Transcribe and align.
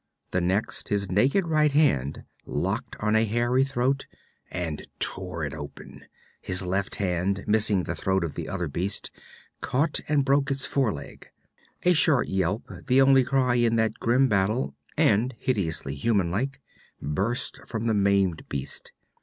The 0.31 0.41
next, 0.41 0.89
his 0.89 1.11
naked 1.11 1.45
right 1.45 1.71
hand 1.71 2.23
locked 2.47 2.95
on 2.99 3.15
a 3.15 3.23
hairy 3.23 3.63
throat 3.63 4.07
and 4.49 4.81
tore 4.97 5.43
it 5.45 5.53
open. 5.53 6.05
His 6.41 6.63
left 6.63 6.95
hand, 6.95 7.43
missing 7.45 7.83
the 7.83 7.93
throat 7.95 8.23
of 8.23 8.33
the 8.33 8.49
other 8.49 8.67
beast, 8.67 9.11
caught 9.61 9.99
and 10.07 10.25
broke 10.25 10.49
its 10.49 10.65
foreleg. 10.65 11.27
A 11.83 11.93
short 11.93 12.29
yelp, 12.29 12.63
the 12.87 12.99
only 12.99 13.23
cry 13.23 13.53
in 13.53 13.75
that 13.75 13.99
grim 13.99 14.27
battle, 14.27 14.73
and 14.97 15.35
hideously 15.37 15.93
human 15.93 16.31
like, 16.31 16.59
burst 16.99 17.59
from 17.67 17.85
the 17.85 17.93
maimed 17.93 18.49
beast. 18.49 18.93